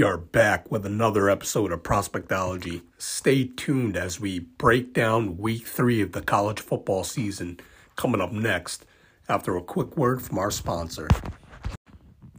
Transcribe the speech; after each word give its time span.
We 0.00 0.06
are 0.06 0.16
back 0.16 0.70
with 0.70 0.86
another 0.86 1.28
episode 1.28 1.70
of 1.72 1.82
Prospectology. 1.82 2.80
Stay 2.96 3.44
tuned 3.44 3.98
as 3.98 4.18
we 4.18 4.38
break 4.38 4.94
down 4.94 5.36
week 5.36 5.66
three 5.66 6.00
of 6.00 6.12
the 6.12 6.22
college 6.22 6.58
football 6.58 7.04
season 7.04 7.60
coming 7.96 8.22
up 8.22 8.32
next 8.32 8.86
after 9.28 9.58
a 9.58 9.62
quick 9.62 9.98
word 9.98 10.22
from 10.22 10.38
our 10.38 10.50
sponsor. 10.50 11.06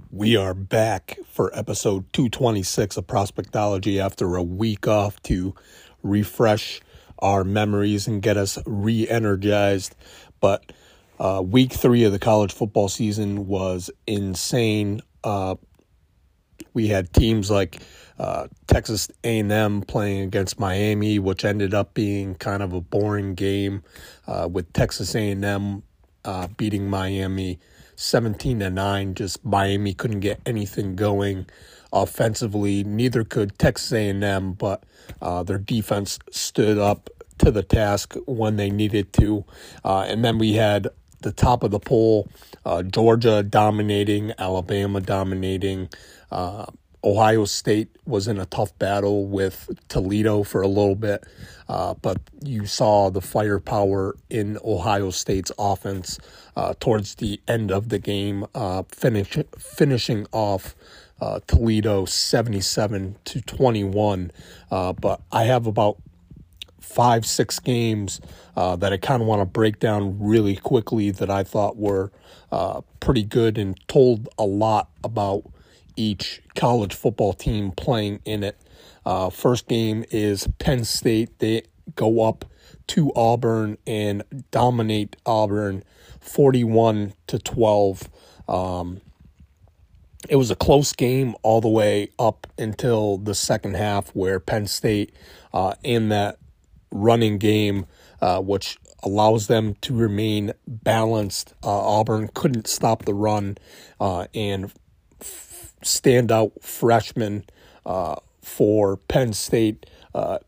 We 0.10 0.36
are 0.36 0.56
back 0.56 1.20
for 1.32 1.56
episode 1.56 2.12
226 2.14 2.98
of 2.98 3.06
Prospectology 3.06 4.04
after 4.04 4.36
a 4.38 4.42
week 4.42 4.88
off 4.88 5.22
to 5.22 5.54
refresh 6.02 6.82
our 7.20 7.44
memories 7.44 8.08
and 8.08 8.24
get 8.24 8.38
us 8.38 8.58
re 8.66 9.08
energized. 9.08 9.96
But 10.40 10.72
uh, 11.20 11.44
week 11.46 11.74
three 11.74 12.06
of 12.06 12.12
the 12.12 12.18
college 12.18 12.54
football 12.54 12.90
season 12.90 13.46
was 13.46 13.92
insane. 14.08 15.02
Uh, 15.24 15.58
we 16.74 16.88
had 16.88 17.14
teams 17.14 17.50
like 17.52 17.82
uh, 18.20 18.48
Texas 18.68 19.10
A&M 19.24 19.82
playing 19.82 20.22
against 20.22 20.60
Miami, 20.60 21.20
which 21.20 21.44
ended 21.44 21.74
up 21.74 21.94
being 21.94 22.36
kind 22.36 22.62
of 22.62 22.74
a 22.74 22.82
boring 22.82 23.36
game, 23.36 23.84
uh, 24.28 24.48
with 24.52 24.72
Texas 24.74 25.16
A&M 25.16 25.84
uh, 26.24 26.48
beating 26.58 26.90
Miami 26.90 27.60
17 27.96 28.60
to 28.60 28.70
nine. 28.70 29.14
Just 29.16 29.44
Miami 29.44 29.94
couldn't 29.94 30.20
get 30.20 30.40
anything 30.46 30.96
going 30.96 31.48
offensively. 31.92 32.84
Neither 32.84 33.24
could 33.24 33.58
Texas 33.58 33.92
A&M, 33.92 34.54
but 34.54 34.84
uh, 35.22 35.44
their 35.44 35.58
defense 35.58 36.20
stood 36.32 36.78
up 36.78 37.10
to 37.40 37.52
the 37.52 37.64
task 37.64 38.16
when 38.28 38.56
they 38.56 38.70
needed 38.70 39.14
to. 39.14 39.46
Uh, 39.84 40.02
and 40.02 40.24
then 40.24 40.38
we 40.38 40.54
had 40.54 40.88
the 41.22 41.32
top 41.32 41.64
of 41.64 41.72
the 41.72 41.80
poll, 41.80 42.30
uh, 42.66 42.84
Georgia 42.84 43.44
dominating, 43.44 44.34
Alabama 44.38 45.02
dominating. 45.02 45.90
Uh, 46.32 46.66
Ohio 47.04 47.46
State 47.46 47.90
was 48.06 48.28
in 48.28 48.40
a 48.40 48.46
tough 48.46 48.78
battle 48.78 49.26
with 49.26 49.70
Toledo 49.88 50.44
for 50.44 50.62
a 50.62 50.68
little 50.68 50.96
bit, 50.96 51.24
uh, 51.68 51.96
but 51.96 52.20
you 52.44 52.68
saw 52.68 53.10
the 53.10 53.22
firepower 53.22 54.16
in 54.30 54.60
Ohio 54.64 55.10
State's 55.10 55.52
offense 55.58 56.20
uh, 56.56 56.76
towards 56.80 57.16
the 57.16 57.42
end 57.48 57.72
of 57.72 57.90
the 57.90 57.98
game, 57.98 58.46
uh, 58.54 58.84
finish, 58.92 59.36
finishing 59.58 60.28
off 60.32 60.76
uh, 61.20 61.40
Toledo 61.48 62.06
77 62.06 63.16
to 63.26 63.42
21. 63.42 64.32
Uh, 64.70 64.94
but 64.94 65.22
I 65.32 65.46
have 65.46 65.66
about 65.66 65.98
five, 66.82 67.26
six 67.26 67.60
games 67.60 68.20
uh, 68.58 68.76
that 68.76 68.92
I 68.92 68.98
kind 68.98 69.22
of 69.22 69.28
want 69.28 69.42
to 69.42 69.46
break 69.46 69.80
down 69.80 70.20
really 70.20 70.58
quickly 70.58 71.12
that 71.12 71.30
I 71.30 71.44
thought 71.44 71.78
were 71.78 72.12
pretty 73.00 73.24
good 73.24 73.58
and 73.58 73.80
told 73.88 74.28
a 74.38 74.44
lot 74.44 74.90
about 75.04 75.44
each 75.96 76.42
college 76.56 76.94
football 76.94 77.34
team 77.34 77.72
playing 77.72 78.20
in 78.26 78.44
it. 78.44 78.58
Uh, 79.06 79.30
first 79.30 79.68
game 79.68 80.06
is 80.12 80.48
Penn 80.60 80.84
State. 80.84 81.40
They 81.40 81.64
go 81.96 82.24
up 82.24 82.46
to 82.88 83.12
Auburn 83.16 83.78
and 83.86 84.24
dominate 84.52 85.16
Auburn 85.26 85.84
41 86.20 87.14
to 87.28 87.40
12. 87.40 88.10
Um, 88.48 89.02
it 90.30 90.36
was 90.36 90.52
a 90.52 90.56
close 90.56 90.94
game 90.94 91.36
all 91.42 91.62
the 91.62 91.70
way 91.70 92.10
up 92.20 92.46
until 92.58 93.18
the 93.18 93.34
second 93.34 93.76
half, 93.76 94.10
where 94.10 94.40
Penn 94.40 94.68
State, 94.68 95.14
uh, 95.52 95.74
in 95.84 96.10
that 96.10 96.38
running 96.92 97.38
game, 97.38 97.86
uh, 98.22 98.42
which 98.42 98.78
allows 99.04 99.48
them 99.48 99.76
to 99.82 99.96
remain 99.96 100.54
balanced, 100.68 101.54
uh, 101.64 101.70
Auburn 101.70 102.30
couldn't 102.34 102.68
stop 102.68 103.06
the 103.06 103.14
run, 103.14 103.58
uh, 104.00 104.28
and 104.34 104.72
standout 105.84 106.52
freshman 106.62 107.44
uh, 107.86 108.16
for 108.42 108.98
Penn 108.98 109.34
State. 109.34 109.86
Uh, 110.14 110.40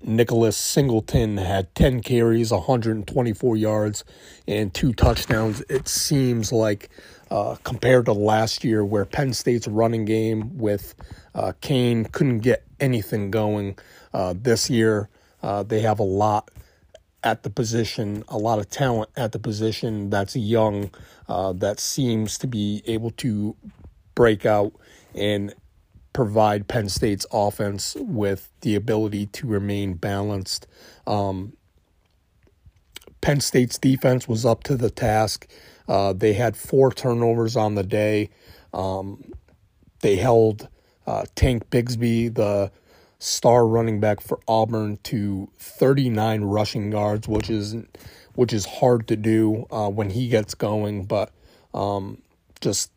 Nicholas 0.00 0.56
Singleton 0.56 1.38
had 1.38 1.74
10 1.74 2.02
carries, 2.02 2.52
124 2.52 3.56
yards, 3.56 4.04
and 4.46 4.72
two 4.72 4.92
touchdowns. 4.92 5.60
It 5.62 5.88
seems 5.88 6.52
like 6.52 6.88
uh, 7.30 7.56
compared 7.64 8.04
to 8.06 8.12
last 8.12 8.62
year, 8.62 8.84
where 8.84 9.04
Penn 9.04 9.34
State's 9.34 9.66
running 9.66 10.04
game 10.04 10.56
with 10.56 10.94
uh, 11.34 11.52
Cain 11.60 12.04
couldn't 12.04 12.40
get 12.40 12.64
anything 12.78 13.32
going, 13.32 13.76
uh, 14.14 14.34
this 14.36 14.70
year 14.70 15.08
uh, 15.42 15.62
they 15.62 15.80
have 15.80 15.98
a 15.98 16.04
lot 16.04 16.50
at 17.24 17.42
the 17.42 17.50
position, 17.50 18.22
a 18.28 18.38
lot 18.38 18.58
of 18.58 18.70
talent 18.70 19.10
at 19.16 19.32
the 19.32 19.38
position 19.38 20.10
that's 20.10 20.36
young, 20.36 20.90
uh, 21.28 21.52
that 21.52 21.80
seems 21.80 22.38
to 22.38 22.46
be 22.46 22.82
able 22.86 23.10
to 23.10 23.56
break 24.14 24.46
out 24.46 24.72
and 25.14 25.54
provide 26.12 26.68
Penn 26.68 26.88
State's 26.88 27.26
offense 27.32 27.96
with 27.98 28.50
the 28.62 28.74
ability 28.74 29.26
to 29.26 29.46
remain 29.46 29.94
balanced. 29.94 30.66
Um, 31.06 31.52
Penn 33.20 33.40
State's 33.40 33.78
defense 33.78 34.28
was 34.28 34.46
up 34.46 34.62
to 34.64 34.76
the 34.76 34.90
task. 34.90 35.48
Uh, 35.88 36.12
they 36.12 36.34
had 36.34 36.56
four 36.56 36.92
turnovers 36.92 37.56
on 37.56 37.74
the 37.74 37.82
day. 37.82 38.30
Um, 38.72 39.32
they 40.00 40.16
held 40.16 40.68
uh, 41.06 41.24
Tank 41.34 41.70
Bigsby, 41.70 42.34
the 42.34 42.70
star 43.18 43.66
running 43.66 44.00
back 44.00 44.20
for 44.20 44.40
Auburn, 44.46 44.98
to 45.04 45.50
39 45.58 46.42
rushing 46.42 46.92
yards, 46.92 47.28
which 47.28 47.50
is 47.50 47.76
which 48.34 48.52
is 48.52 48.64
hard 48.66 49.08
to 49.08 49.16
do 49.16 49.66
uh, 49.70 49.88
when 49.88 50.10
he 50.10 50.28
gets 50.28 50.54
going. 50.54 51.04
But 51.04 51.32
um, 51.74 52.22
just 52.60 52.92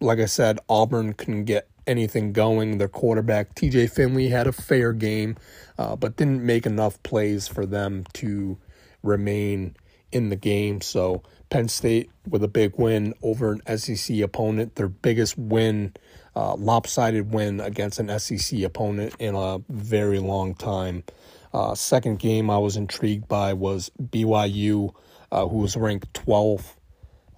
like 0.00 0.18
I 0.18 0.26
said, 0.26 0.58
Auburn 0.68 1.14
couldn't 1.14 1.44
get 1.44 1.68
anything 1.86 2.32
going. 2.32 2.78
Their 2.78 2.88
quarterback, 2.88 3.54
TJ 3.54 3.90
Finley, 3.90 4.28
had 4.28 4.46
a 4.46 4.52
fair 4.52 4.92
game, 4.92 5.36
uh, 5.78 5.96
but 5.96 6.16
didn't 6.16 6.44
make 6.44 6.66
enough 6.66 7.02
plays 7.02 7.48
for 7.48 7.66
them 7.66 8.04
to 8.14 8.58
remain 9.02 9.76
in 10.12 10.28
the 10.28 10.36
game. 10.36 10.80
So 10.80 11.22
Penn 11.50 11.68
State 11.68 12.10
with 12.28 12.42
a 12.42 12.48
big 12.48 12.78
win 12.78 13.14
over 13.22 13.52
an 13.52 13.78
SEC 13.78 14.20
opponent, 14.20 14.76
their 14.76 14.88
biggest 14.88 15.36
win, 15.36 15.92
uh, 16.36 16.54
lopsided 16.54 17.32
win 17.32 17.60
against 17.60 17.98
an 17.98 18.18
SEC 18.18 18.60
opponent 18.62 19.14
in 19.18 19.34
a 19.34 19.60
very 19.68 20.18
long 20.18 20.54
time. 20.54 21.04
Uh, 21.52 21.74
second 21.74 22.18
game 22.18 22.50
I 22.50 22.58
was 22.58 22.76
intrigued 22.76 23.28
by 23.28 23.52
was 23.52 23.90
BYU, 24.02 24.94
uh, 25.30 25.46
who 25.46 25.58
was 25.58 25.76
ranked 25.76 26.12
12th 26.14 26.74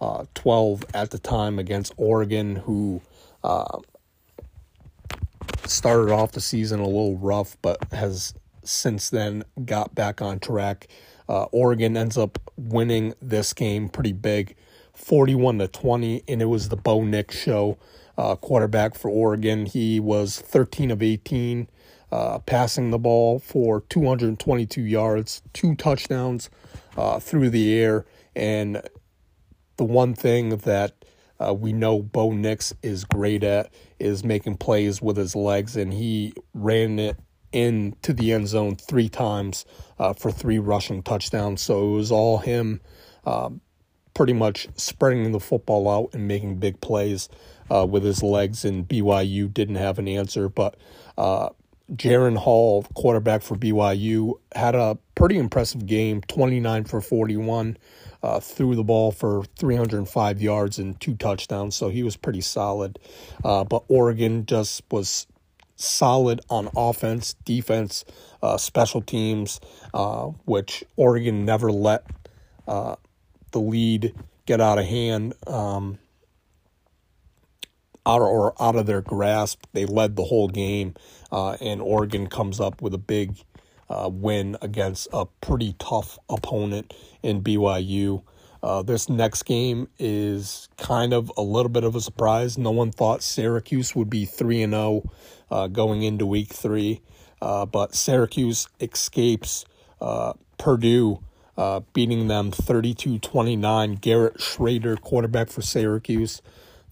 uh, 0.01 0.25
12 0.35 0.85
at 0.95 1.11
the 1.11 1.19
time 1.19 1.59
against 1.59 1.93
Oregon, 1.97 2.57
who 2.57 3.01
uh, 3.43 3.79
started 5.65 6.13
off 6.13 6.33
the 6.33 6.41
season 6.41 6.81
a 6.81 6.87
little 6.87 7.17
rough, 7.17 7.57
but 7.63 7.79
has 7.93 8.35
since 8.63 9.11
then 9.11 9.45
got 9.65 9.95
back 9.95 10.21
on 10.21 10.39
track. 10.39 10.89
Uh, 11.29 11.45
Oregon 11.45 11.97
ends 11.97 12.19
up 12.19 12.39
winning 12.57 13.15
this 13.21 13.53
game 13.53 13.89
pretty 13.89 14.13
big, 14.13 14.55
41 14.95 15.59
to 15.59 15.69
20, 15.69 16.23
and 16.29 16.43
it 16.43 16.47
was 16.47 16.69
the 16.69 16.77
Bo 16.77 17.03
Nix 17.03 17.37
show. 17.37 17.79
Uh, 18.19 18.35
quarterback 18.35 18.95
for 18.95 19.11
Oregon, 19.11 19.67
he 19.67 20.01
was 20.01 20.41
13 20.41 20.91
of 20.91 21.03
18, 21.03 21.69
uh, 22.11 22.39
passing 22.41 22.91
the 22.91 22.99
ball 22.99 23.39
for 23.39 23.83
222 23.83 24.81
yards, 24.81 25.43
two 25.53 25.75
touchdowns 25.75 26.49
uh, 26.97 27.19
through 27.19 27.51
the 27.51 27.75
air, 27.79 28.07
and 28.35 28.81
the 29.77 29.85
one 29.85 30.15
thing 30.15 30.51
that 30.51 30.95
uh, 31.45 31.53
we 31.53 31.73
know 31.73 32.01
Bo 32.01 32.33
Nix 32.33 32.73
is 32.83 33.05
great 33.05 33.45
at 33.45 33.71
is 33.99 34.25
making 34.25 34.57
plays 34.57 35.03
with 35.03 35.17
his 35.17 35.37
legs, 35.37 35.77
and 35.77 35.93
he 35.93 36.33
ran 36.55 36.99
it 36.99 37.17
into 37.53 38.13
the 38.13 38.33
end 38.33 38.49
zone 38.49 38.77
three 38.77 39.09
times 39.09 39.65
uh, 39.99 40.13
for 40.13 40.31
three 40.31 40.59
rushing 40.59 41.03
touchdowns. 41.03 41.63
So 41.63 41.89
it 41.89 41.97
was 41.97 42.13
all 42.13 42.39
him 42.39 42.81
uh, 43.25 43.51
pretty 44.15 44.33
much 44.33 44.69
spreading 44.77 45.33
the 45.33 45.41
football 45.41 45.89
out 45.89 46.15
and 46.15 46.27
making 46.27 46.59
big 46.59 46.81
plays 46.81 47.29
uh, 47.71 47.87
with 47.87 48.05
his 48.05 48.23
legs, 48.23 48.65
and 48.65 48.87
BYU 48.87 49.53
didn't 49.53 49.77
have 49.77 49.99
an 49.99 50.09
answer. 50.09 50.49
But 50.49 50.77
uh, 51.17 51.51
Jaren 51.93 52.37
Hall, 52.37 52.85
quarterback 52.95 53.43
for 53.43 53.57
BYU, 53.57 54.35
had 54.55 54.75
a 54.75 54.99
pretty 55.15 55.39
impressive 55.39 55.87
game 55.87 56.21
29 56.23 56.85
for 56.85 57.01
41 57.01 57.77
uh, 58.27 58.41
threw 58.41 58.75
the 58.75 58.83
ball 58.83 59.13
for 59.13 59.45
305 59.59 60.43
yards 60.43 60.79
and 60.79 60.99
two 61.01 61.15
touchdowns, 61.15 61.77
so 61.77 61.89
he 61.89 62.03
was 62.03 62.17
pretty 62.17 62.41
solid. 62.41 62.99
Uh, 63.45 63.63
but 63.63 63.85
Oregon 63.89 64.47
just 64.47 64.83
was 64.91 65.29
solid 65.77 66.41
on 66.51 66.69
offense, 66.77 67.35
defense, 67.45 68.05
uh, 68.43 68.57
special 68.57 69.01
teams, 69.01 69.61
uh, 69.95 70.25
which 70.45 70.83
Oregon 70.97 71.45
never 71.45 71.71
let 71.71 72.05
uh, 72.67 72.97
the 73.53 73.61
lead 73.61 74.13
get 74.47 74.61
out 74.61 74.79
of 74.79 74.87
hand. 74.87 75.35
Um, 75.47 75.99
out 78.07 78.23
or 78.23 78.55
out 78.63 78.77
of 78.77 78.87
their 78.87 79.03
grasp, 79.03 79.65
they 79.73 79.85
led 79.85 80.17
the 80.17 80.25
whole 80.25 80.49
game, 80.49 80.95
uh, 81.33 81.57
and 81.61 81.83
Oregon 81.83 82.29
comes 82.29 82.61
up 82.61 82.81
with 82.81 82.95
a 82.95 82.99
big 82.99 83.37
uh, 83.89 84.09
win 84.13 84.57
against 84.63 85.09
a 85.13 85.27
pretty 85.41 85.75
tough 85.79 86.19
opponent 86.29 86.95
in 87.23 87.43
BYU. 87.43 88.23
Uh, 88.63 88.83
this 88.83 89.09
next 89.09 89.45
game 89.45 89.89
is 89.99 90.69
kind 90.77 91.13
of 91.13 91.31
a 91.37 91.43
little 91.43 91.69
bit 91.69 91.85
of 91.85 91.95
a 91.95 92.01
surprise. 92.01 92.57
No 92.57 92.71
one 92.71 92.91
thought 92.91 93.23
Syracuse 93.23 93.95
would 93.95 94.11
be 94.11 94.25
3 94.25 94.63
and 94.63 94.73
0 94.73 95.11
uh, 95.51 95.67
going 95.69 96.03
into 96.03 96.27
week 96.27 96.53
three, 96.53 97.01
uh, 97.41 97.67
but 97.67 97.95
Syracuse 97.95 98.69
escapes 98.81 99.65
uh, 100.01 100.33
Purdue, 100.59 101.23
beating 101.93 102.29
them 102.29 102.51
32 102.51 103.19
29. 103.19 103.95
Garrett 103.97 104.39
Shrader, 104.39 105.01
quarterback 105.01 105.49
for 105.49 105.63
Syracuse, 105.63 106.43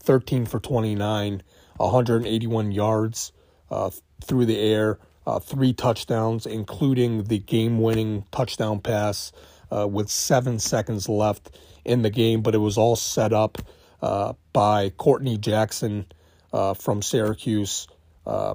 13 0.05 0.47
for 0.47 0.61
29, 0.61 1.43
181 1.77 2.73
yards 2.73 3.33
uh, 3.71 3.91
through 4.23 4.47
the 4.47 4.59
air, 4.59 4.99
three 5.43 5.73
touchdowns, 5.73 6.47
including 6.47 7.25
the 7.25 7.39
game 7.39 7.81
winning 7.81 8.25
touchdown 8.31 8.81
pass 8.81 9.33
uh, 9.75 9.87
with 9.87 10.09
seven 10.09 10.59
seconds 10.59 11.09
left 11.09 11.59
in 11.85 12.03
the 12.03 12.11
game, 12.11 12.43
but 12.43 12.55
it 12.55 12.59
was 12.59 12.79
all 12.79 12.97
set 12.97 13.33
up 13.33 13.59
uh, 14.03 14.35
by 14.53 14.91
Courtney 14.91 15.39
Jackson 15.39 16.06
uh, 16.53 16.75
from 16.75 17.03
Syracuse 17.03 17.87
uh, 18.27 18.55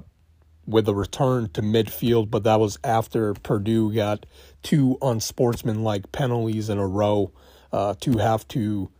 with 0.66 0.88
a 0.88 0.94
return 0.94 1.48
to 1.50 1.62
midfield, 1.62 2.30
but 2.30 2.44
that 2.44 2.60
was 2.60 2.78
after 2.84 3.34
Purdue 3.34 3.92
got 3.92 4.26
two 4.62 4.96
unsportsmanlike 5.02 6.12
penalties 6.12 6.68
in 6.68 6.78
a 6.78 6.86
row 6.86 7.32
uh, 7.72 7.94
to 8.00 8.18
have 8.18 8.46
to 8.48 8.90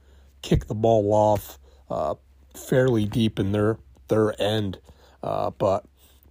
kick 0.42 0.66
the 0.66 0.74
ball 0.74 1.12
off 1.12 1.58
uh, 1.88 2.14
fairly 2.54 3.04
deep 3.06 3.38
in 3.38 3.52
their 3.52 3.78
their 4.08 4.40
end. 4.40 4.78
but 5.22 5.84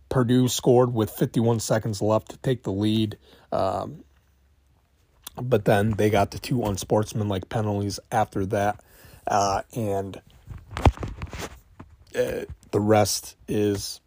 Purdue 0.09 0.47
scored 0.47 0.93
with 0.93 1.11
51 1.11 1.59
seconds 1.59 2.01
left 2.01 2.31
to 2.31 2.37
take 2.37 2.63
the 2.63 2.71
lead. 2.71 3.17
Um, 3.51 4.03
but 5.41 5.65
then 5.65 5.91
they 5.91 6.09
got 6.09 6.31
the 6.31 6.39
two 6.39 6.63
unsportsmanlike 6.63 7.49
penalties 7.49 7.99
after 8.11 8.45
that, 8.47 8.79
uh, 9.27 9.61
and 9.73 10.21
uh, 12.15 12.45
the 12.71 12.79
rest 12.79 13.35
is 13.47 14.01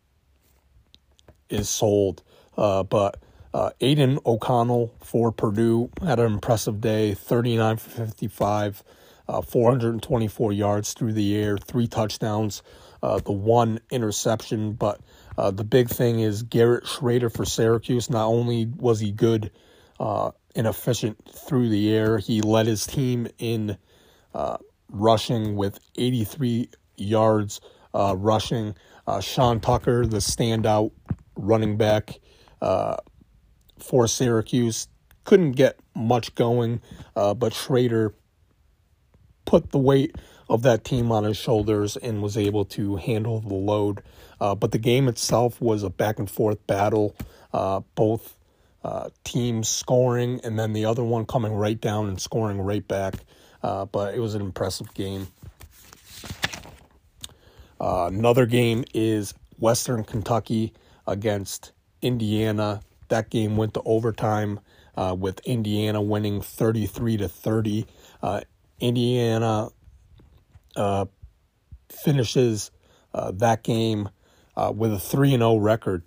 is 1.49 1.69
sold. 1.69 2.23
Uh, 2.56 2.82
but 2.82 3.19
uh, 3.55 3.70
Aidan 3.81 4.19
O'Connell 4.26 4.93
for 5.00 5.32
Purdue 5.32 5.91
had 6.05 6.19
an 6.19 6.32
impressive 6.32 6.81
day 6.81 7.14
39 7.14 7.76
for 7.76 7.91
55, 7.91 8.82
uh, 9.29 9.43
424 9.43 10.53
yards 10.53 10.93
through 10.93 11.13
the 11.13 11.37
air, 11.37 11.57
three 11.59 11.87
touchdowns, 11.87 12.63
uh, 13.03 13.19
the 13.19 13.33
one 13.33 13.81
interception. 13.91 14.73
But 14.73 15.01
uh, 15.37 15.51
the 15.51 15.65
big 15.65 15.89
thing 15.89 16.21
is 16.21 16.43
Garrett 16.43 16.85
Shrader 16.85 17.35
for 17.35 17.45
Syracuse. 17.45 18.11
Not 18.11 18.27
only 18.27 18.67
was 18.67 19.01
he 19.01 19.13
good 19.13 19.51
uh, 20.01 20.33
and 20.55 20.67
efficient 20.67 21.19
through 21.29 21.69
the 21.69 21.93
air. 21.95 22.19
He 22.19 22.41
led 22.41 22.67
his 22.67 22.87
team 22.87 23.29
in 23.39 23.77
uh, 24.35 24.59
rushing 24.89 25.57
with 25.57 25.79
83 25.97 26.69
yards 26.97 27.61
uh, 27.95 28.15
rushing. 28.17 28.75
Sean 29.21 29.61
Tucker, 29.61 30.07
the 30.07 30.19
standout 30.19 30.93
running 31.37 31.77
back 31.77 32.21
uh, 32.61 32.97
for 33.79 34.07
Syracuse, 34.07 34.89
couldn't 35.25 35.53
get 35.53 35.79
much 35.95 36.35
going, 36.35 36.81
uh, 37.17 37.35
but 37.35 37.53
Shrader 37.53 38.13
put 39.44 39.71
the 39.71 39.79
weight 39.79 40.17
of 40.49 40.62
that 40.62 40.85
team 40.85 41.11
on 41.12 41.25
his 41.25 41.37
shoulders 41.37 41.97
and 41.97 42.23
was 42.23 42.37
able 42.37 42.65
to 42.67 42.97
handle 42.97 43.41
the 43.41 43.55
load. 43.55 44.03
Uh, 44.41 44.55
but 44.55 44.73
the 44.73 44.79
game 44.79 45.09
itself 45.09 45.61
was 45.61 45.83
a 45.83 45.91
back 45.91 46.19
and 46.19 46.31
forth 46.31 46.67
battle. 46.67 47.17
both 47.94 48.37
uh, 48.85 49.11
team 49.25 49.62
scoring, 49.62 50.41
and 50.43 50.59
then 50.59 50.73
the 50.73 50.85
other 50.85 51.05
one 51.05 51.25
coming 51.25 51.53
right 51.53 51.81
down 51.81 52.09
and 52.09 52.21
scoring 52.21 52.61
right 52.61 52.87
back. 52.87 53.15
Uh, 53.62 53.85
but 53.85 54.15
it 54.15 54.19
was 54.19 54.35
an 54.35 54.43
impressive 54.43 54.93
game. 54.94 55.29
Uh, 57.81 58.06
another 58.06 58.47
game 58.47 58.85
is 58.95 59.35
Western 59.59 60.05
Kentucky 60.05 60.73
against 61.06 61.73
Indiana. 62.00 62.81
That 63.09 63.31
game 63.31 63.56
went 63.56 63.75
to 63.75 63.83
overtime 63.85 64.61
uh, 64.97 65.15
with 65.19 65.41
Indiana 65.41 66.03
winning 66.03 66.41
33 66.41 67.19
to 67.19 67.29
30. 67.29 67.87
Uh, 68.82 68.87
Indiana 68.87 69.69
uh, 70.76 71.06
finishes 71.88 72.70
that 73.14 73.62
game 73.62 74.08
with 74.75 74.93
a 74.93 74.99
3 74.99 75.31
0 75.31 75.56
record. 75.56 76.02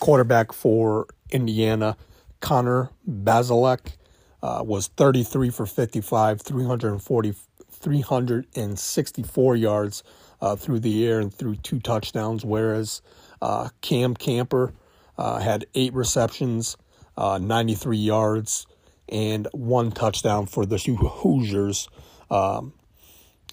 Quarterback 0.00 0.52
for 0.52 1.06
Indiana, 1.30 1.96
Connor 2.40 2.90
Bazelak, 3.08 3.96
uh, 4.42 4.62
was 4.64 4.88
33 4.88 5.50
for 5.50 5.66
55, 5.66 6.40
340, 6.42 7.34
364 7.70 9.56
yards 9.56 10.02
uh, 10.40 10.56
through 10.56 10.80
the 10.80 11.06
air 11.06 11.20
and 11.20 11.34
through 11.34 11.56
two 11.56 11.80
touchdowns, 11.80 12.44
whereas 12.44 13.02
uh, 13.42 13.68
Cam 13.80 14.14
Camper 14.14 14.72
uh, 15.16 15.38
had 15.38 15.66
eight 15.74 15.92
receptions, 15.94 16.76
uh, 17.16 17.38
93 17.38 17.96
yards, 17.96 18.66
and 19.08 19.48
one 19.52 19.90
touchdown 19.90 20.46
for 20.46 20.66
the 20.66 20.78
Hoosiers. 20.78 21.88
Um, 22.30 22.72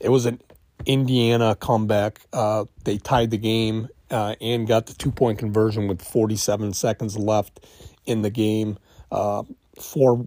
it 0.02 0.10
was 0.10 0.26
an 0.26 0.42
Indiana 0.86 1.56
comeback. 1.56 2.22
Uh, 2.34 2.66
they 2.84 2.98
tied 2.98 3.32
the 3.32 3.38
game 3.38 3.88
uh, 4.12 4.36
and 4.42 4.68
got 4.68 4.88
the 4.88 4.94
two 4.94 5.12
point 5.12 5.40
conversion 5.40 5.88
with 5.88 6.02
47 6.02 6.74
seconds 6.74 7.18
left 7.18 7.66
in 8.06 8.22
the 8.22 8.30
game. 8.30 8.78
Uh, 9.12 9.44
for 9.80 10.26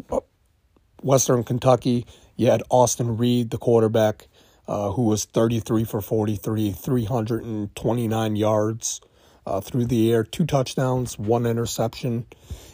Western 1.02 1.44
Kentucky, 1.44 2.06
you 2.36 2.50
had 2.50 2.62
Austin 2.70 3.16
Reed, 3.16 3.50
the 3.50 3.58
quarterback, 3.58 4.28
uh, 4.66 4.90
who 4.92 5.02
was 5.02 5.24
33 5.24 5.84
for 5.84 6.00
43, 6.00 6.72
329 6.72 8.36
yards 8.36 9.00
uh, 9.46 9.60
through 9.60 9.86
the 9.86 10.12
air, 10.12 10.24
two 10.24 10.44
touchdowns, 10.44 11.18
one 11.18 11.46
interception. 11.46 12.26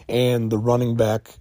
And 0.08 0.50
the 0.50 0.58
running 0.58 0.96
back 0.96 1.38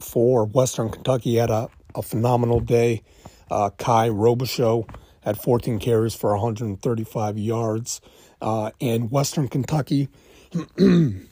for 0.00 0.44
Western 0.44 0.90
Kentucky 0.90 1.36
had 1.36 1.50
a, 1.50 1.68
a 1.94 2.02
phenomenal 2.02 2.60
day. 2.60 3.02
Uh, 3.50 3.70
Kye 3.70 4.08
Robichaux 4.08 4.88
had 5.22 5.38
14 5.38 5.78
carries 5.78 6.14
for 6.14 6.30
135 6.30 7.38
yards 7.38 8.00
uh, 8.40 8.70
and 8.80 9.10
Western 9.10 9.48
Kentucky 9.48 10.08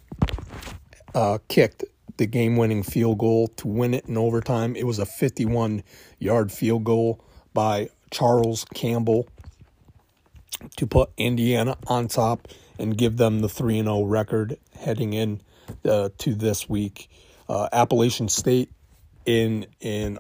uh, 1.15 1.39
kicked 1.49 1.85
the 2.17 2.27
game 2.27 2.57
winning 2.57 2.83
field 2.83 3.19
goal 3.19 3.49
to 3.49 3.69
win 3.69 3.95
it 3.95 4.07
in 4.07 4.17
overtime. 4.17 4.77
It 4.77 4.85
was 4.85 4.99
a 4.99 5.07
51 5.07 5.83
yard 6.19 6.53
field 6.53 6.85
goal 6.85 7.25
by 7.55 7.91
Charles 8.11 8.65
Campbell 8.75 9.29
to 10.77 10.87
put 10.87 11.11
Indiana 11.17 11.77
on 11.87 12.09
top 12.09 12.49
and 12.79 12.97
give 12.97 13.17
them 13.17 13.41
the 13.41 13.49
3 13.49 13.83
0 13.83 14.05
record 14.05 14.59
heading 14.79 15.13
in 15.13 15.41
uh, 15.85 16.11
to 16.19 16.35
this 16.35 16.69
week. 16.69 17.09
Uh, 17.49 17.69
Appalachian 17.73 18.29
State 18.29 18.71
in 19.25 19.67
in 19.81 20.19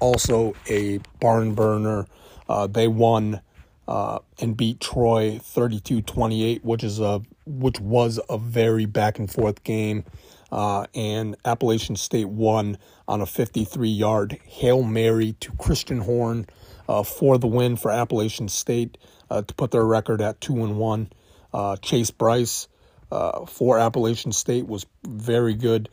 also 0.00 0.54
a 0.68 0.98
barn 1.20 1.54
burner. 1.54 2.06
Uh, 2.48 2.66
they 2.66 2.88
won 2.88 3.40
uh, 3.88 4.20
and 4.38 4.56
beat 4.56 4.80
Troy 4.80 5.40
32-28, 5.42 6.62
which 6.62 6.84
is 6.84 7.00
a 7.00 7.22
which 7.46 7.80
was 7.80 8.20
a 8.28 8.38
very 8.38 8.86
back 8.86 9.18
and 9.18 9.30
forth 9.30 9.64
game. 9.64 10.04
Uh, 10.52 10.86
and 10.94 11.36
Appalachian 11.44 11.96
State 11.96 12.28
won 12.28 12.76
on 13.06 13.20
a 13.20 13.24
53-yard 13.24 14.38
hail 14.44 14.82
mary 14.82 15.36
to 15.38 15.52
Christian 15.52 15.98
Horn 15.98 16.46
uh, 16.88 17.04
for 17.04 17.38
the 17.38 17.46
win 17.46 17.76
for 17.76 17.90
Appalachian 17.90 18.48
State 18.48 18.98
uh, 19.30 19.42
to 19.42 19.54
put 19.54 19.70
their 19.70 19.84
record 19.84 20.20
at 20.20 20.40
two 20.40 20.64
and 20.64 20.76
one. 20.76 21.08
Uh, 21.54 21.76
Chase 21.76 22.10
Brice 22.10 22.68
for 23.46 23.78
Appalachian 23.78 24.32
State 24.32 24.66
was 24.66 24.86
very 25.04 25.54
good. 25.54 25.88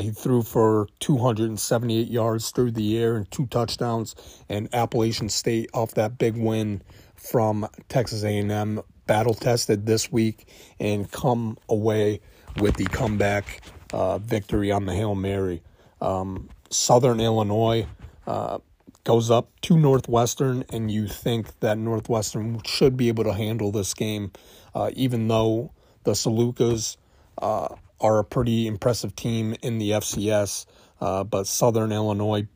He 0.00 0.10
threw 0.10 0.42
for 0.42 0.88
278 1.00 2.08
yards 2.08 2.50
through 2.50 2.72
the 2.72 2.98
air 2.98 3.16
and 3.16 3.30
two 3.30 3.46
touchdowns. 3.46 4.14
And 4.48 4.68
Appalachian 4.72 5.28
State, 5.28 5.70
off 5.74 5.92
that 5.94 6.18
big 6.18 6.36
win, 6.36 6.82
from 7.16 7.68
Texas 7.88 8.24
A&M 8.24 8.80
battle 9.06 9.34
tested 9.34 9.86
this 9.86 10.10
week 10.10 10.48
and 10.80 11.10
come 11.10 11.58
away 11.68 12.20
with 12.58 12.76
the 12.76 12.84
comeback 12.86 13.60
uh, 13.92 14.18
victory 14.18 14.70
on 14.70 14.86
the 14.86 14.94
Hail 14.94 15.14
Mary. 15.14 15.62
Um, 16.00 16.48
Southern 16.70 17.20
Illinois 17.20 17.86
uh, 18.26 18.58
goes 19.04 19.30
up 19.30 19.48
to 19.62 19.76
Northwestern, 19.76 20.64
and 20.70 20.90
you 20.90 21.06
think 21.06 21.60
that 21.60 21.78
Northwestern 21.78 22.62
should 22.64 22.96
be 22.96 23.08
able 23.08 23.24
to 23.24 23.32
handle 23.32 23.70
this 23.70 23.94
game, 23.94 24.32
uh, 24.74 24.90
even 24.94 25.28
though 25.28 25.72
the 26.04 26.12
Salukis 26.12 26.96
uh, 27.38 27.74
are 28.02 28.18
a 28.18 28.24
pretty 28.24 28.66
impressive 28.66 29.16
team 29.16 29.56
in 29.62 29.78
the 29.78 29.92
FCS. 29.92 30.66
Uh, 31.00 31.24
but 31.24 31.46
Southern 31.46 31.90
Illinois 31.90 32.46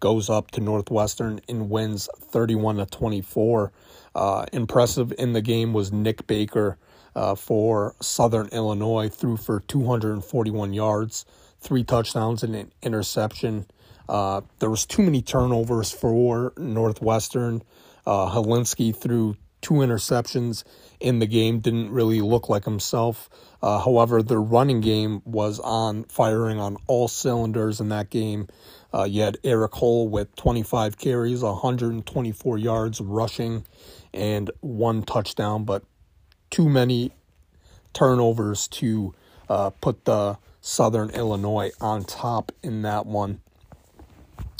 goes 0.00 0.30
up 0.30 0.50
to 0.52 0.60
Northwestern 0.60 1.40
and 1.48 1.70
wins 1.70 2.08
31 2.18 2.76
to 2.76 2.86
24. 2.86 3.72
Uh, 4.14 4.46
impressive 4.52 5.12
in 5.18 5.32
the 5.32 5.42
game 5.42 5.72
was 5.72 5.92
Nic 5.92 6.26
Baker 6.26 6.78
uh, 7.14 7.34
for 7.34 7.94
Southern 8.00 8.48
Illinois, 8.48 9.08
threw 9.08 9.36
for 9.36 9.60
241 9.60 10.72
yards, 10.72 11.24
three 11.60 11.84
touchdowns, 11.84 12.42
and 12.42 12.54
an 12.54 12.72
interception. 12.82 13.66
Uh, 14.08 14.40
there 14.58 14.70
was 14.70 14.86
too 14.86 15.02
many 15.02 15.22
turnovers 15.22 15.92
for 15.92 16.52
Northwestern. 16.56 17.62
Uh, 18.06 18.30
Hilinski 18.30 18.94
threw 18.94 19.36
two 19.60 19.74
interceptions 19.74 20.64
in 20.98 21.18
the 21.18 21.26
game, 21.26 21.60
didn't 21.60 21.90
really 21.90 22.20
look 22.20 22.48
like 22.48 22.64
himself. 22.64 23.28
Uh, 23.62 23.78
however, 23.78 24.22
their 24.22 24.40
running 24.40 24.80
game 24.80 25.22
was 25.24 25.60
on 25.60 26.04
firing 26.04 26.58
on 26.58 26.76
all 26.86 27.08
cylinders 27.08 27.80
in 27.80 27.88
that 27.90 28.10
game. 28.10 28.48
Uh, 28.92 29.04
you 29.04 29.22
had 29.22 29.38
Evan 29.44 29.68
Hull 29.72 30.08
with 30.08 30.34
25 30.36 30.98
carries, 30.98 31.42
124 31.42 32.58
yards 32.58 33.00
rushing, 33.00 33.64
and 34.12 34.50
one 34.60 35.02
touchdown, 35.02 35.64
but 35.64 35.84
too 36.50 36.68
many 36.68 37.12
turnovers 37.92 38.66
to 38.68 39.14
uh, 39.48 39.70
put 39.70 40.04
the 40.04 40.38
Southern 40.60 41.10
Illinois 41.10 41.70
on 41.80 42.04
top 42.04 42.52
in 42.62 42.82
that 42.82 43.06
one. 43.06 43.40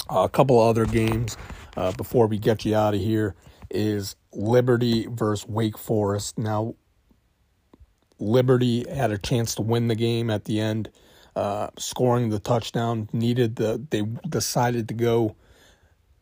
A 0.09 0.27
couple 0.29 0.59
other 0.59 0.85
games 0.85 1.37
uh, 1.77 1.91
before 1.93 2.27
we 2.27 2.37
get 2.37 2.65
you 2.65 2.75
out 2.75 2.93
of 2.93 2.99
here 2.99 3.35
is 3.69 4.15
Liberty 4.33 5.07
versus 5.09 5.47
Wake 5.47 5.77
Forest. 5.77 6.37
Now, 6.37 6.75
Liberty 8.19 8.85
had 8.89 9.11
a 9.11 9.17
chance 9.17 9.55
to 9.55 9.61
win 9.61 9.87
the 9.87 9.95
game 9.95 10.29
at 10.29 10.45
the 10.45 10.59
end, 10.59 10.89
uh, 11.35 11.69
scoring 11.77 12.29
the 12.29 12.39
touchdown. 12.39 13.09
Needed 13.11 13.55
the 13.55 13.81
they 13.89 14.03
decided 14.27 14.87
to 14.89 14.93
go 14.93 15.35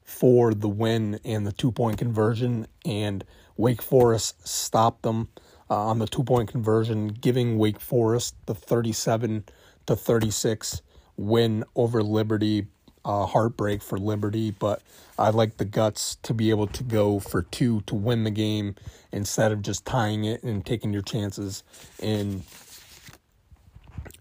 for 0.04 0.54
the 0.54 0.70
win 0.70 1.20
and 1.24 1.46
the 1.46 1.52
two 1.52 1.72
point 1.72 1.98
conversion, 1.98 2.68
and 2.86 3.24
Wake 3.58 3.82
Forest 3.82 4.48
stopped 4.48 5.04
them 5.04 5.28
uh, 5.70 5.76
on 5.76 6.00
the 6.00 6.08
two 6.08 6.24
point 6.24 6.50
conversion, 6.50 7.10
giving 7.10 7.58
Wake 7.58 7.82
Forest 7.82 8.36
the 8.46 8.56
thirty 8.56 8.94
seven 8.94 9.44
to 9.86 9.96
thirty 9.96 10.32
six 10.32 10.82
win 11.18 11.66
over 11.76 12.02
Liberty 12.02 12.68
uh, 13.10 13.26
heartbreak 13.26 13.82
for 13.82 13.98
Liberty, 13.98 14.52
but 14.52 14.84
I 15.18 15.32
like 15.32 15.58
the 15.58 15.66
guts 15.66 16.18
to 16.22 16.32
be 16.32 16.52
able 16.52 16.68
to 16.68 16.84
go 16.84 17.20
for 17.20 17.42
two 17.42 17.82
to 17.88 17.96
win 17.96 18.24
the 18.24 18.30
game 18.30 18.76
instead 19.12 19.52
of 19.52 19.64
just 19.64 19.84
tying 19.84 20.26
it 20.26 20.44
and 20.44 20.64
taking 20.64 20.94
your 20.94 21.02
chances 21.02 21.64
in 22.00 22.44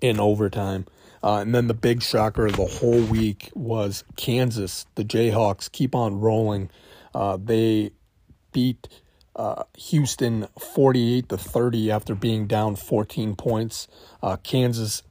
in 0.00 0.18
overtime. 0.18 0.86
Uh, 1.22 1.40
and 1.40 1.54
then 1.54 1.66
the 1.66 1.74
big 1.74 2.02
shocker 2.02 2.46
of 2.46 2.56
the 2.56 2.64
whole 2.64 3.02
week 3.02 3.50
was 3.54 4.04
Kansas. 4.16 4.86
The 4.94 5.04
Jayhawks 5.04 5.70
keep 5.70 5.94
on 5.94 6.18
rolling. 6.18 6.70
Uh, 7.14 7.36
they 7.36 7.90
beat 8.52 8.88
uh, 9.36 9.64
Houston 9.76 10.46
48 10.58 11.28
to 11.28 11.36
30 11.36 11.90
after 11.90 12.14
being 12.14 12.46
down 12.46 12.74
14 12.76 13.36
points. 13.36 13.86
Uh, 14.22 14.36
Kansas 14.36 15.02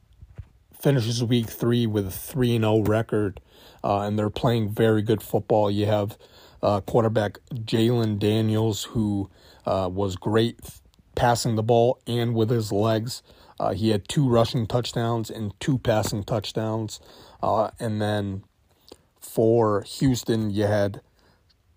finishes 0.80 1.22
week 1.22 1.48
three 1.48 1.86
with 1.86 2.06
a 2.06 2.10
3 2.10 2.58
0 2.58 2.80
record 2.82 3.40
uh, 3.82 4.00
and 4.00 4.18
they're 4.18 4.30
playing 4.30 4.68
very 4.68 5.02
good 5.02 5.22
football. 5.22 5.70
You 5.70 5.86
have 5.86 6.18
uh, 6.62 6.80
quarterback 6.80 7.38
Jalon 7.54 8.18
Daniels, 8.18 8.84
who 8.84 9.30
uh, 9.66 9.88
was 9.92 10.16
great 10.16 10.58
passing 11.14 11.56
the 11.56 11.62
ball 11.62 12.00
and 12.06 12.34
with 12.34 12.50
his 12.50 12.72
legs. 12.72 13.22
Uh, 13.60 13.72
he 13.72 13.90
had 13.90 14.08
two 14.08 14.28
rushing 14.28 14.66
touchdowns 14.66 15.30
and 15.30 15.58
two 15.60 15.78
passing 15.78 16.22
touchdowns. 16.22 17.00
Uh, 17.42 17.70
and 17.80 18.00
then 18.00 18.44
for 19.20 19.82
Houston, 19.82 20.50
you 20.50 20.64
had 20.64 21.00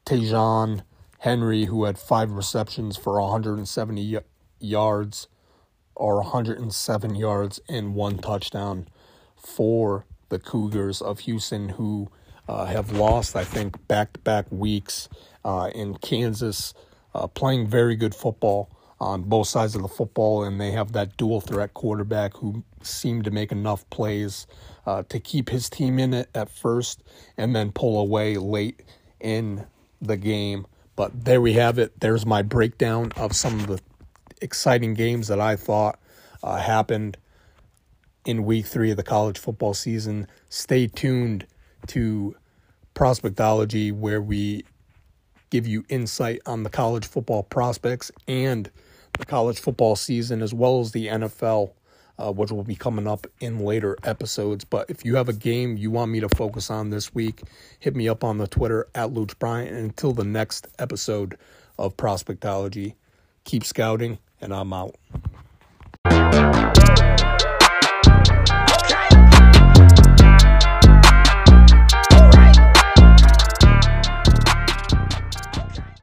Ta'Zhawn 0.06 0.84
Henry, 1.20 1.66
who 1.66 1.86
had 1.86 1.98
five 1.98 2.32
receptions 2.32 2.98
for 2.98 3.20
170 3.20 4.20
yards 4.60 5.28
or 5.96 6.18
107 6.18 7.16
yards 7.16 7.60
and 7.68 7.96
one 7.96 8.18
touchdown 8.18 8.88
for 9.36 10.06
the 10.30 10.40
Cougars 10.40 11.02
of 11.02 11.20
Houston, 11.20 11.70
who 11.70 12.10
uh, 12.48 12.66
have 12.66 12.92
lost, 12.92 13.36
I 13.36 13.44
think, 13.44 13.88
back 13.88 14.14
to 14.14 14.20
back 14.20 14.46
weeks 14.52 15.10
uh, 15.44 15.70
in 15.74 15.96
Kansas, 15.96 16.74
uh, 17.14 17.28
playing 17.28 17.68
very 17.68 17.96
good 17.96 18.16
football 18.16 18.70
on 19.00 19.24
both 19.24 19.48
sides 19.48 19.76
of 19.76 19.82
the 19.82 19.88
football, 19.88 20.44
and 20.44 20.62
they 20.62 20.72
have 20.72 20.92
that 20.92 21.18
dual 21.18 21.42
threat 21.42 21.74
quarterback 21.74 22.38
who 22.38 22.64
seemed 22.84 23.26
to 23.26 23.32
make 23.32 23.52
enough 23.52 23.90
plays 23.90 24.46
uh, 24.86 25.04
to 25.10 25.20
keep 25.20 25.50
his 25.50 25.70
team 25.70 25.98
in 26.00 26.14
it 26.14 26.30
at 26.36 26.50
first 26.50 27.02
and 27.38 27.56
then 27.56 27.72
pull 27.72 28.00
away 28.00 28.38
late 28.38 28.82
in 29.20 29.66
the 30.02 30.18
game. 30.18 30.68
But 30.96 31.26
there 31.26 31.42
we 31.42 31.54
have 31.54 31.80
it. 31.80 32.00
There's 32.00 32.26
my 32.26 32.44
breakdown 32.44 33.12
of 33.16 33.36
some 33.36 33.60
of 33.60 33.68
the 33.68 33.80
exciting 34.42 34.94
games 34.94 35.28
that 35.28 35.40
I 35.40 35.56
thought 35.56 36.00
uh, 36.44 36.58
happened 36.58 37.18
in 38.26 38.46
week 38.46 38.66
three 38.66 38.92
of 38.92 38.98
the 38.98 39.04
college 39.04 39.38
football 39.38 39.74
season. 39.74 40.28
Stay 40.50 40.88
tuned 40.88 41.46
to 41.88 42.36
Prospectology, 42.94 43.92
where 43.92 44.22
we 44.22 44.64
give 45.50 45.68
you 45.68 45.84
insight 45.90 46.40
on 46.46 46.64
the 46.64 46.70
college 46.70 47.06
football 47.06 47.44
prospects 47.44 48.12
and 48.28 48.70
the 49.18 49.26
college 49.26 49.60
football 49.60 49.96
season, 49.96 50.42
as 50.42 50.54
well 50.54 50.80
as 50.80 50.92
the 50.92 51.08
NFL, 51.08 51.74
uh, 52.18 52.32
which 52.32 52.52
will 52.52 52.64
be 52.64 52.76
coming 52.76 53.08
up 53.08 53.28
in 53.40 53.60
later 53.60 53.98
episodes. 54.04 54.64
But 54.64 54.90
if 54.90 55.04
you 55.06 55.16
have 55.16 55.30
a 55.30 55.34
game 55.34 55.78
you 55.78 55.92
want 55.92 56.12
me 56.12 56.20
to 56.20 56.30
focus 56.30 56.70
on 56.70 56.90
this 56.90 57.14
week, 57.14 57.42
hit 57.80 57.96
me 57.96 58.08
up 58.08 58.24
on 58.24 58.38
the 58.38 58.48
Twitter 58.48 58.88
at 58.96 59.10
Luch 59.10 59.38
Bryant. 59.40 59.70
And 59.70 59.86
until 59.86 60.14
the 60.14 60.24
next 60.24 60.68
episode 60.80 61.38
of 61.78 61.98
Prospectology, 61.98 62.96
keep 63.44 63.64
scouting, 63.64 64.20
and 64.42 64.54
I'm 64.54 64.74
out. 64.74 64.96